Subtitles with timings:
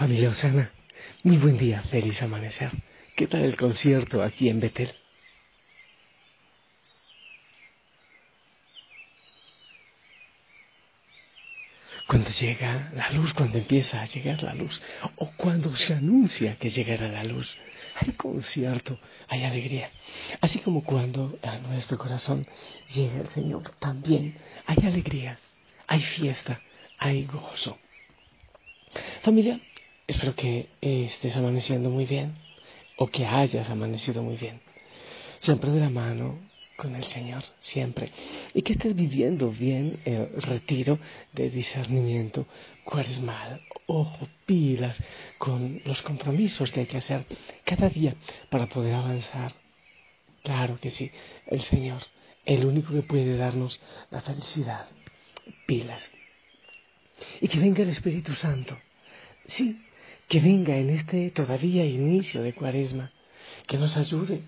[0.00, 0.70] familia Osana,
[1.24, 2.70] muy buen día, feliz amanecer.
[3.16, 4.94] ¿Qué tal el concierto aquí en Betel?
[12.06, 14.80] Cuando llega la luz, cuando empieza a llegar la luz,
[15.16, 17.58] o cuando se anuncia que llegará la luz,
[17.96, 18.98] hay concierto,
[19.28, 19.90] hay alegría.
[20.40, 22.46] Así como cuando a nuestro corazón
[22.88, 25.38] llega el Señor, también hay alegría,
[25.86, 26.62] hay fiesta,
[26.96, 27.78] hay gozo.
[29.22, 29.60] Familia,
[30.10, 32.34] espero que estés amaneciendo muy bien
[32.96, 34.60] o que hayas amanecido muy bien.
[35.38, 36.38] Siempre de la mano
[36.76, 38.10] con el Señor, siempre.
[38.54, 40.98] Y que estés viviendo bien el retiro
[41.32, 42.46] de discernimiento
[43.22, 44.96] mal, Ojo, pilas
[45.38, 47.24] con los compromisos que hay que hacer
[47.64, 48.14] cada día
[48.48, 49.52] para poder avanzar.
[50.42, 51.10] Claro que sí,
[51.46, 52.02] el Señor,
[52.44, 54.88] el único que puede darnos la felicidad.
[55.66, 56.08] Pilas.
[57.40, 58.78] Y que venga el Espíritu Santo
[59.50, 59.80] Sí,
[60.30, 63.10] que venga en este todavía inicio de cuaresma,
[63.66, 64.42] que nos ayude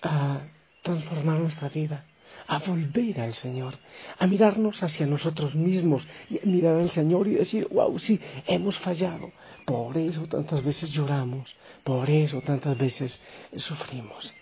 [0.00, 0.42] a
[0.82, 2.06] transformar nuestra vida,
[2.46, 3.76] a volver al Señor,
[4.20, 8.78] a mirarnos hacia nosotros mismos y a mirar al Señor y decir, wow, sí, hemos
[8.78, 9.32] fallado.
[9.64, 13.20] Por eso tantas veces lloramos, por eso tantas veces
[13.56, 14.32] sufrimos.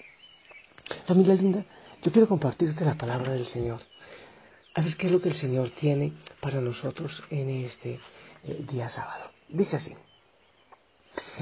[1.06, 1.64] Familia linda,
[2.02, 3.80] yo quiero compartirte la palabra del Señor.
[4.74, 6.12] A ver qué es lo que el Señor tiene
[6.42, 8.00] para nosotros en este
[8.42, 9.30] eh, día sábado.
[9.48, 9.94] Dice así.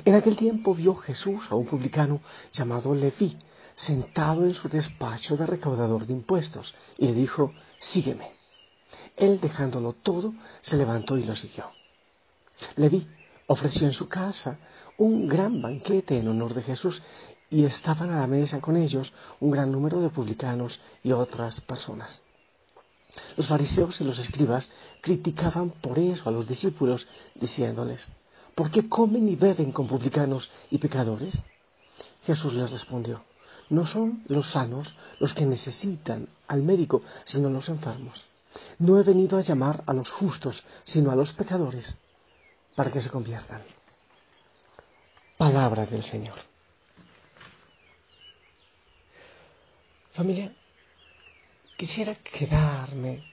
[0.04, 2.20] En aquel tiempo vio Jesús a un publicano
[2.52, 3.36] llamado Leví
[3.74, 8.32] sentado en su despacho de recaudador de impuestos y le dijo, sígueme.
[9.16, 11.70] Él, dejándolo todo, se levantó y lo siguió.
[12.76, 13.08] Leví
[13.46, 14.58] ofreció en su casa
[14.98, 17.02] un gran banquete en honor de Jesús
[17.50, 22.22] y estaban a la mesa con ellos un gran número de publicanos y otras personas.
[23.36, 24.70] Los fariseos y los escribas
[25.02, 28.08] criticaban por eso a los discípulos, diciéndoles,
[28.54, 31.42] ¿por qué comen y beben con publicanos y pecadores?
[32.22, 33.24] Jesús les respondió,
[33.68, 38.24] no son los sanos los que necesitan al médico, sino los enfermos.
[38.78, 41.96] No he venido a llamar a los justos, sino a los pecadores,
[42.74, 43.62] para que se conviertan.
[45.38, 46.38] Palabra del Señor.
[50.12, 50.54] Familia,
[51.78, 53.24] quisiera quedarme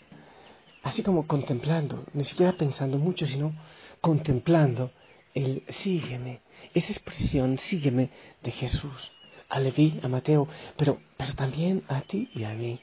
[0.83, 3.53] así como contemplando, ni siquiera pensando mucho, sino
[4.01, 4.91] contemplando
[5.33, 6.41] el sígueme,
[6.73, 8.09] esa expresión sígueme
[8.41, 9.11] de Jesús,
[9.49, 10.47] a Leví, a Mateo,
[10.77, 12.79] pero, pero también a ti y a mí.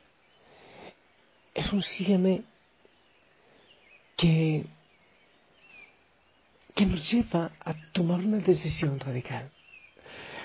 [1.54, 2.42] Es un sígueme
[4.16, 4.66] que,
[6.74, 9.50] que nos lleva a tomar una decisión radical.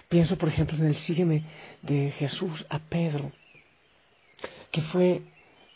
[0.10, 1.44] Pienso, por ejemplo, en el sígueme
[1.82, 3.32] de Jesús a Pedro
[4.72, 5.22] que fue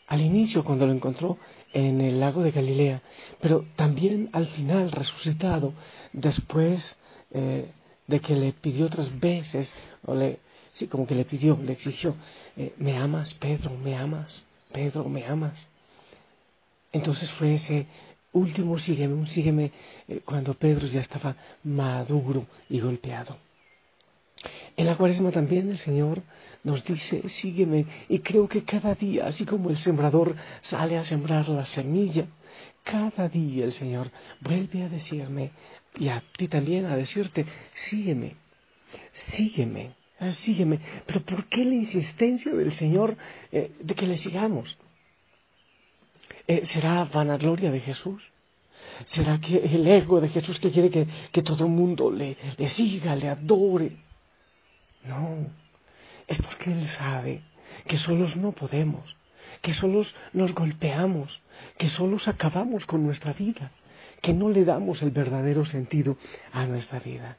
[0.08, 1.38] al inicio cuando lo encontró
[1.74, 3.02] en el lago de Galilea,
[3.42, 5.74] pero también al final resucitado
[6.14, 6.98] después
[7.32, 7.70] eh,
[8.08, 9.74] de que le pidió otras veces,
[10.06, 10.40] o le,
[10.72, 12.16] sí, como que le pidió, le exigió,
[12.56, 13.72] eh, ¿me amas, Pedro?
[13.84, 14.46] ¿Me amas?
[14.72, 15.68] Pedro, ¿me amas?
[16.92, 17.88] Entonces fue ese
[18.32, 19.72] último sígueme, un sígueme
[20.08, 23.45] eh, cuando Pedro ya estaba maduro y golpeado.
[24.78, 26.22] En la cuaresma también el Señor
[26.64, 31.48] nos dice, sígueme, y creo que cada día, así como el sembrador sale a sembrar
[31.48, 32.28] la semilla,
[32.84, 34.12] cada día el Señor
[34.42, 35.52] vuelve a decirme,
[35.98, 38.36] y a ti también a decirte, sígueme,
[39.32, 40.80] sígueme, eh, sígueme.
[41.06, 43.16] Pero ¿por qué la insistencia del Señor
[43.52, 44.78] eh, de que le sigamos?
[46.48, 48.24] Eh, ¿Será vanagloria de Jesús?
[49.04, 52.68] ¿Será que el ego de Jesús que quiere que, que todo el mundo le, le
[52.68, 54.05] siga, le adore?
[55.08, 55.48] No,
[56.28, 57.42] es porque Él sabe
[57.88, 59.16] que solos no podemos,
[59.62, 61.42] que solos nos golpeamos,
[61.78, 63.72] que solos acabamos con nuestra vida,
[64.22, 66.18] que no le damos el verdadero sentido
[66.52, 67.38] a nuestra vida.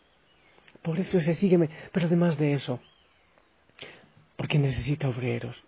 [0.82, 2.80] Por eso ese sígueme, pero además de eso,
[4.36, 5.62] porque necesita obreros,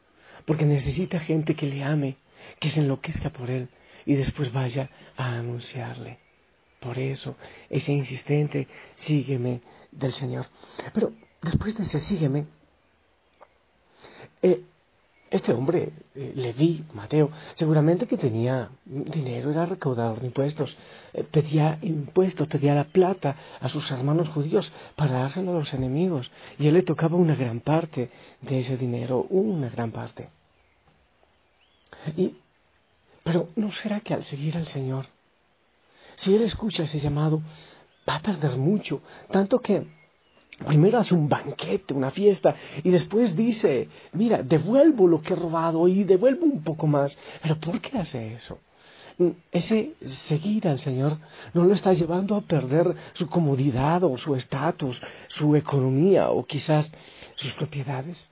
[0.45, 2.17] porque necesita gente que le ame,
[2.61, 3.69] que se enloquezca por Él
[4.07, 6.21] y después vaya a anunciarle.
[6.81, 7.37] Por eso,
[7.69, 10.47] ese insistente, sígueme del Señor.
[10.95, 11.13] Pero
[11.43, 12.47] después de ese sígueme,
[14.43, 14.63] eh,
[15.31, 20.75] este hombre, eh, Leví, Mateo, seguramente que tenía dinero, era recaudador de impuestos,
[21.13, 26.31] eh, pedía impuestos, pedía la plata a sus hermanos judíos para dárselo a los enemigos,
[26.59, 30.31] y él le tocaba una gran parte de ese dinero, una gran parte.
[32.17, 32.37] Y,
[33.23, 35.07] pero ¿no será que al seguir al Señor,
[36.15, 37.43] si él escucha ese llamado,
[38.09, 39.98] va a perder mucho, tanto que
[40.67, 45.87] Primero hace un banquete, una fiesta, y después dice, mira, devuelvo lo que he robado
[45.87, 47.17] y devuelvo un poco más.
[47.43, 48.59] Pero ¿por qué hace eso?
[49.19, 51.19] Mm, ese seguir al Señor
[51.55, 56.91] no lo está llevando a perder su comodidad o su estatus, su economía o quizás
[57.37, 58.29] sus propiedades.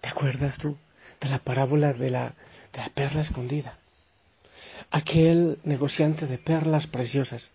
[0.00, 0.76] ¿Te acuerdas tú
[1.20, 2.34] de la parábola de la,
[2.72, 3.78] de la perla escondida?
[4.90, 7.48] Aquel negociante de perlas preciosas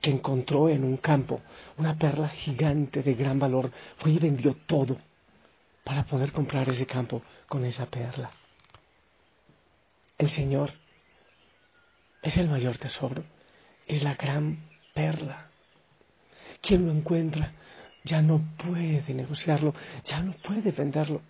[0.00, 1.40] que encontró en un campo
[1.76, 4.98] una perla gigante de gran valor, fue y vendió todo
[5.84, 8.30] para poder comprar ese campo con esa perla.
[10.18, 10.72] El Señor
[12.22, 13.24] es el mayor tesoro,
[13.86, 14.58] es la gran
[14.92, 15.46] perla.
[16.60, 17.52] Quien lo encuentra
[18.04, 19.74] ya no puede negociarlo,
[20.04, 21.22] ya no puede venderlo.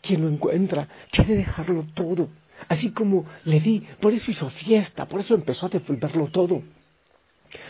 [0.00, 2.28] Quien lo encuentra quiere dejarlo todo,
[2.68, 6.62] así como le di, por eso hizo fiesta, por eso empezó a devolverlo todo.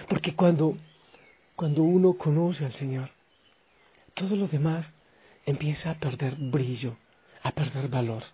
[0.08, 0.76] Porque cuando,
[1.54, 3.10] cuando uno conoce al Señor,
[4.14, 4.90] todo lo demás
[5.44, 6.96] empieza a perder brillo,
[7.42, 8.24] a perder valor.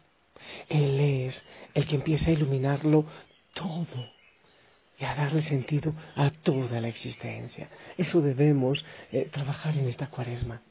[0.69, 1.45] Él es
[1.75, 3.05] el que empieza a iluminarlo
[3.53, 4.11] todo
[4.99, 7.69] y a darle sentido a toda la existencia.
[7.97, 10.63] Eso debemos eh, trabajar en esta cuaresma.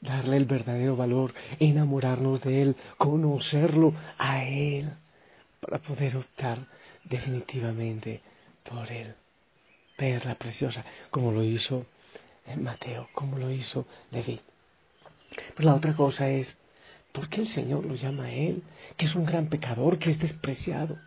[0.00, 4.90] Darle el verdadero valor, enamorarnos de Él, conocerlo a Él,
[5.60, 6.58] para poder optar
[7.04, 8.20] definitivamente
[8.64, 9.14] por Él
[9.96, 11.86] perla preciosa, como lo hizo
[12.56, 14.40] Mateo, como lo hizo David.
[15.54, 16.56] Pero la otra cosa es,
[17.12, 18.62] ¿por qué el Señor lo llama a él?
[18.96, 20.98] Que es un gran pecador, que es despreciado.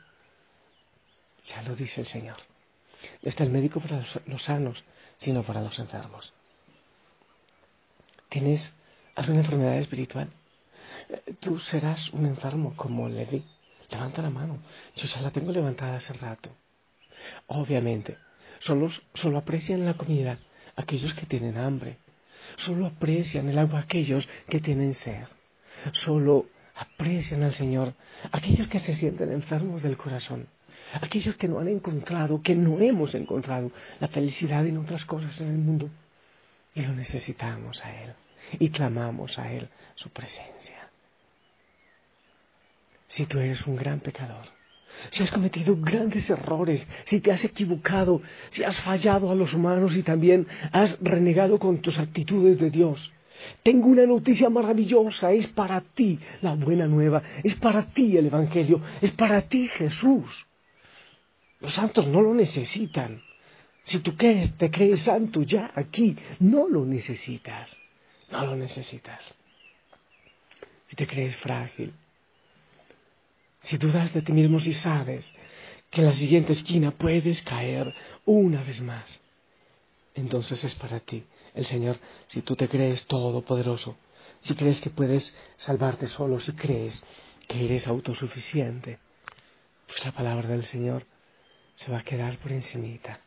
[1.47, 2.37] Ya lo dice el Señor.
[3.21, 4.83] No está el médico para los sanos,
[5.17, 6.33] sino para los enfermos.
[8.29, 8.73] ¿Tienes
[9.15, 10.29] alguna enfermedad espiritual?
[11.09, 13.45] Eh, tú serás un enfermo como Levi.
[13.89, 14.59] Levanta la mano.
[14.95, 16.49] Yo ya la tengo levantada hace rato.
[17.47, 18.17] Obviamente,
[18.59, 20.39] Solo, aprecian la comida
[20.75, 21.97] aquellos que tienen hambre.
[22.57, 25.25] Solo aprecian el agua aquellos que tienen sed.
[25.93, 27.93] Solo aprecian al Señor
[28.31, 30.47] aquellos que se sienten enfermos del corazón.
[30.93, 35.49] Aquellos que no han encontrado, que no hemos encontrado la felicidad en otras cosas en
[35.49, 35.89] el mundo.
[36.73, 38.13] Y lo necesitamos a Él.
[38.59, 40.89] Y clamamos a Él su presencia.
[43.07, 44.56] Si tú eres un gran pecador,
[45.11, 49.95] si has cometido grandes errores, si te has equivocado, si has fallado a los humanos
[49.95, 53.11] y también has renegado con tus actitudes de Dios.
[53.63, 58.81] Tengo una noticia maravillosa, es para ti la buena nueva, es para ti el Evangelio,
[59.01, 60.25] es para ti Jesús.
[61.59, 63.21] Los santos no lo necesitan.
[63.83, 67.75] Si tú crees, te crees santo ya aquí, no lo necesitas,
[68.29, 69.33] no lo necesitas.
[70.87, 71.93] Si te crees frágil,
[73.67, 75.33] si dudas de ti mismo, si sabes
[75.89, 77.93] que en la siguiente esquina puedes caer
[78.25, 79.19] una vez más,
[80.15, 81.99] entonces es para ti el Señor.
[82.27, 83.97] Si tú te crees todopoderoso,
[84.39, 87.03] si crees que puedes salvarte solo, si crees
[87.47, 88.99] que eres autosuficiente,
[89.85, 91.05] pues la palabra del Señor
[91.75, 93.19] se va a quedar por encimita,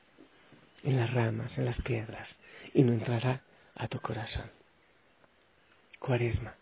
[0.82, 2.36] en las ramas, en las piedras,
[2.72, 3.42] y no entrará
[3.74, 4.50] a tu corazón.
[5.98, 6.54] Cuaresma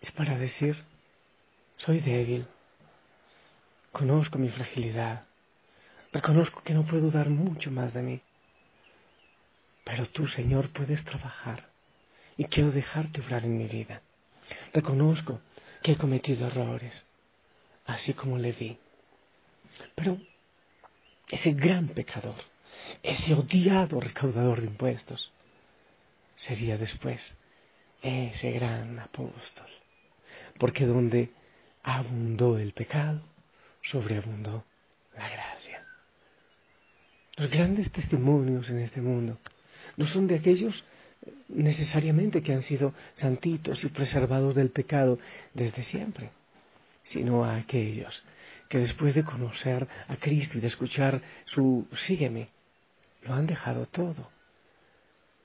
[0.00, 0.76] es para decir
[1.76, 2.46] soy débil.
[3.92, 5.24] Conozco mi fragilidad.
[6.12, 8.20] Reconozco que no puedo dar mucho más de mí.
[9.84, 11.68] Pero tú, Señor, puedes trabajar
[12.36, 14.02] y quiero dejarte obrar en mi vida.
[14.72, 15.40] Reconozco
[15.82, 17.04] que he cometido errores,
[17.86, 18.78] así como le di.
[19.94, 20.18] Pero
[21.28, 22.36] ese gran pecador,
[23.02, 25.32] ese odiado recaudador de impuestos,
[26.36, 27.34] sería después
[28.02, 29.68] ese gran apóstol.
[30.58, 31.30] Porque donde
[31.86, 33.22] abundó el pecado,
[33.80, 34.64] sobreabundó
[35.16, 35.84] la gracia.
[37.36, 39.38] Los grandes testimonios en este mundo
[39.96, 40.84] no son de aquellos
[41.48, 45.18] necesariamente que han sido santitos y preservados del pecado
[45.54, 46.30] desde siempre,
[47.04, 48.24] sino a aquellos
[48.68, 52.48] que después de conocer a Cristo y de escuchar su sígueme,
[53.22, 54.28] lo han dejado todo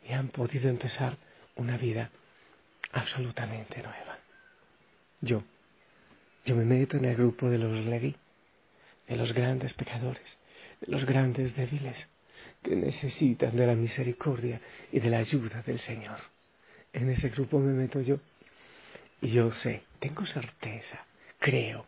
[0.04, 1.18] y han podido empezar
[1.56, 2.10] una vida
[2.94, 4.18] absolutamente nueva.
[5.22, 5.44] Yo
[6.44, 8.16] yo me meto en el grupo de los Leví,
[9.08, 10.38] de los grandes pecadores,
[10.80, 12.08] de los grandes débiles,
[12.64, 14.60] que necesitan de la misericordia
[14.92, 16.18] y de la ayuda del Señor.
[16.94, 18.18] En ese grupo me meto yo.
[19.22, 21.06] Y yo sé, tengo certeza,
[21.38, 21.86] creo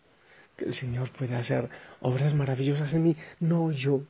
[0.56, 1.68] que el Señor puede hacer
[2.02, 3.16] obras maravillosas en mí.
[3.40, 4.04] No yo.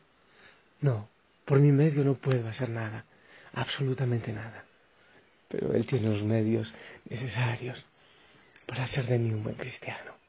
[0.81, 1.07] No,
[1.45, 3.05] por mi medio no puedo hacer nada,
[3.53, 4.65] absolutamente nada.
[5.47, 6.73] Pero Él tiene los medios
[7.09, 7.85] necesarios
[8.65, 10.22] para hacer de mí un buen cristiano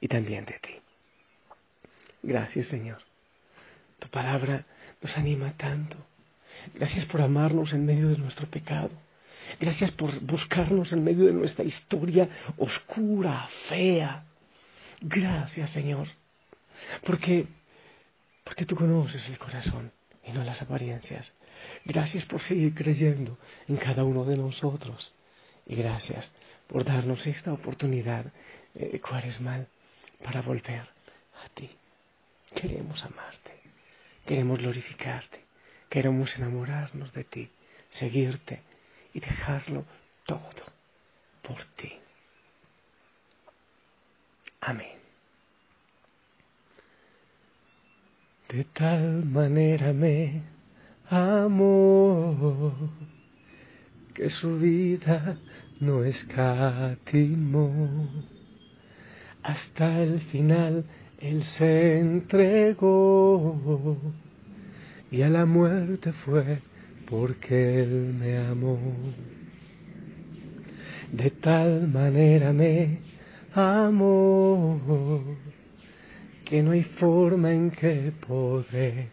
[0.00, 0.74] y también de ti.
[2.22, 2.98] Gracias Señor.
[3.98, 4.66] Tu palabra
[5.00, 5.96] nos anima tanto.
[6.74, 8.90] Gracias por amarnos en medio de nuestro pecado.
[9.60, 14.24] Gracias por buscarnos en medio de nuestra historia oscura, fea.
[15.00, 16.08] Gracias, Señor.
[17.04, 17.46] Porque,
[18.44, 19.92] porque tú conoces el corazón
[20.24, 21.32] y no las apariencias.
[21.84, 23.38] Gracias por seguir creyendo
[23.68, 25.12] en cada uno de nosotros.
[25.66, 26.30] Y gracias
[26.66, 28.26] por darnos esta oportunidad
[28.74, 29.00] eh,
[29.40, 29.68] mal
[30.22, 30.88] para volver
[31.44, 31.70] a ti.
[32.54, 33.52] Queremos amarte,
[34.26, 35.44] queremos glorificarte,
[35.88, 37.50] queremos enamorarnos de ti,
[37.90, 38.62] seguirte
[39.12, 39.84] y dejarlo
[40.24, 40.62] todo
[41.42, 41.92] por ti.
[44.60, 44.98] Amén.
[48.48, 50.42] De tal manera me
[51.10, 52.72] amó
[54.14, 55.36] que su vida
[55.80, 57.64] no escatimó.
[59.46, 60.84] Hasta el final
[61.20, 63.96] él se entregó
[65.08, 66.58] y a la muerte fue
[67.08, 68.76] porque Él me amó.
[71.12, 72.98] De tal manera me
[73.54, 75.22] amó
[76.44, 79.10] que no hay forma en que podré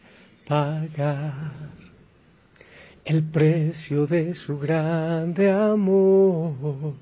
[0.48, 1.52] pagar
[3.06, 6.96] el precio de su grande amor.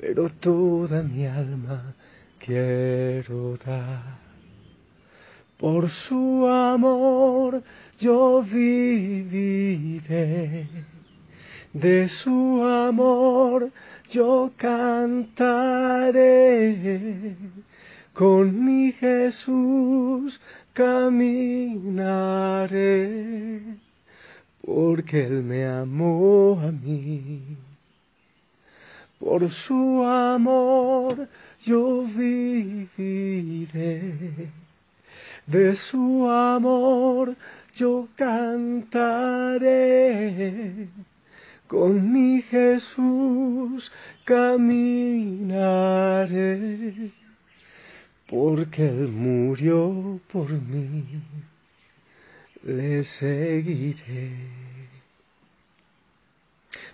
[0.00, 1.94] Pero toda mi alma
[2.38, 4.24] quiero dar
[5.64, 7.62] por su amor
[7.98, 9.86] yo viviré.
[11.72, 13.70] De su amor
[14.10, 15.34] yo cantaré.
[18.12, 20.38] Con mi Jesús
[20.74, 21.38] caminaré.
[24.60, 27.56] Porque Él me amó a mí.
[29.24, 31.28] Por su amor
[31.64, 32.92] yo viviré
[35.46, 37.34] de su amor
[37.74, 38.90] yo cantaré.
[41.66, 43.90] Con mi Jesús
[44.24, 45.54] caminaré,
[48.28, 51.22] porque Él murió por mí,
[52.62, 54.32] le seguiré.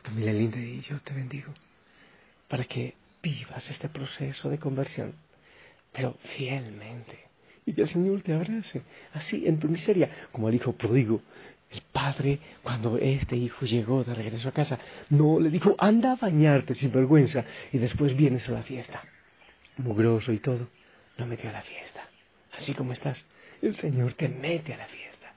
[0.04, 1.52] Familia linda, y yo te bendigo
[2.50, 5.14] para que vivas este proceso de conversión,
[5.92, 7.30] pero fielmente
[7.70, 8.82] y que el Señor te abrace,
[9.14, 11.22] así en tu miseria, como el hijo pródigo.
[11.70, 14.78] El padre, cuando este hijo llegó de regreso a casa,
[15.10, 19.04] no le dijo, anda a bañarte sin vergüenza y después vienes a la fiesta.
[19.76, 20.68] Mugroso y todo,
[21.16, 22.08] no metió a la fiesta.
[22.58, 23.24] Así como estás,
[23.62, 25.32] el Señor te mete a la fiesta.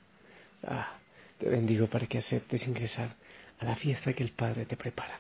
[0.66, 0.98] Ah,
[1.38, 3.16] te bendigo para que aceptes ingresar
[3.60, 5.20] a la fiesta que el Padre te prepara.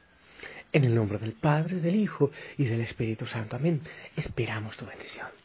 [0.74, 3.56] En el nombre del Padre, del Hijo y del Espíritu Santo.
[3.56, 3.82] Amén.
[4.18, 5.43] Esperamos tu bendición.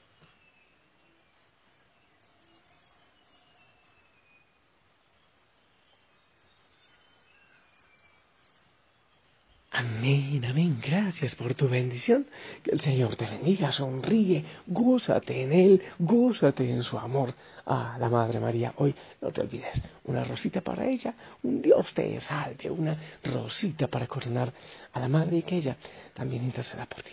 [9.71, 10.81] Amén, amén.
[10.83, 12.27] Gracias por tu bendición.
[12.63, 17.35] Que el Señor te bendiga, sonríe, gózate en Él, gózate en su amor.
[17.67, 22.19] Ah, la Madre María, hoy no te olvides, una rosita para ella, un Dios te
[22.23, 24.51] salve, una rosita para coronar
[24.95, 25.77] a la Madre y que ella
[26.15, 27.11] también interceda por ti.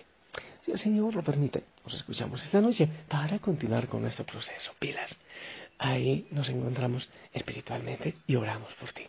[0.62, 4.71] Si el Señor lo permite, nos escuchamos esta noche para continuar con nuestro proceso.
[4.79, 5.13] Pilas.
[5.77, 9.03] Ahí nos encontramos espiritualmente y oramos por ti.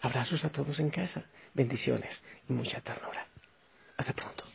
[0.00, 3.26] Abrazos a todos en casa, bendiciones y mucha ternura.
[3.96, 4.53] Hasta pronto.